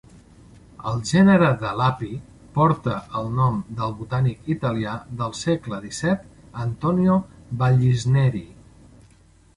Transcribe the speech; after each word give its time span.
El 0.91 0.95
gènere 1.09 1.49
de 1.63 1.73
l'api 1.81 2.09
porta 2.55 2.95
el 3.21 3.29
nom 3.41 3.59
del 3.81 3.93
botànic 3.99 4.49
italià 4.55 4.95
del 5.21 5.37
segle 5.43 5.83
XVII 5.85 6.59
Antonio 6.65 7.19
Vallisneri. 7.63 8.47